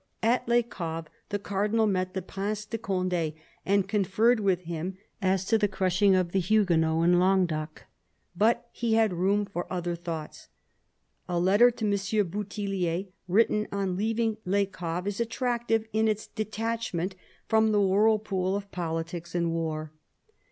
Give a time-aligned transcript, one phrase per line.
[0.23, 5.45] At Les Caves the Cardinal met the Prince de Conde, and conferred with him as
[5.45, 7.83] to the crushing of the Huguenots in Languedoc.
[8.35, 10.47] But he had room for other thoughts.
[11.29, 11.91] A letter to M.
[12.25, 17.13] Bou thiUier, written on leaving Les Caves, is attractive in its detachment
[17.47, 19.91] from the whirlpool of politics and war.